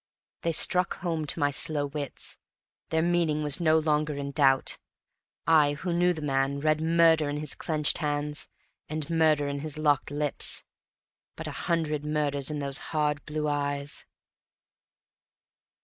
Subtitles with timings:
[0.41, 2.35] They struck home to my slow wits;
[2.89, 4.79] their meaning was no longer in doubt.
[5.45, 8.47] I, who knew the man, read murder in his clenched hands,
[8.89, 10.63] and murder in his locked lips,
[11.35, 14.07] but a hundred murders in those hard blue eyes.